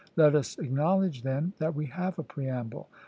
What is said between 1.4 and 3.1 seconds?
that we have a preamble.